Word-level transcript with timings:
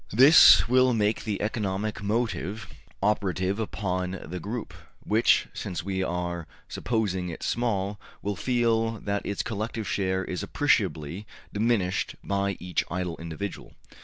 This 0.13 0.67
will 0.67 0.95
make 0.95 1.25
the 1.25 1.39
economic 1.43 2.01
motive 2.01 2.67
operative 3.03 3.59
upon 3.59 4.19
the 4.25 4.39
group, 4.39 4.73
which, 5.03 5.47
since 5.53 5.83
we 5.83 6.01
are 6.01 6.47
supposing 6.67 7.29
it 7.29 7.43
small, 7.43 7.99
will 8.23 8.35
feel 8.35 8.99
that 9.01 9.23
its 9.27 9.43
collective 9.43 9.87
share 9.87 10.25
is 10.25 10.41
appreciably 10.41 11.27
diminished 11.53 12.15
by 12.23 12.57
each 12.59 12.83
idle 12.89 13.15
individual. 13.17 13.73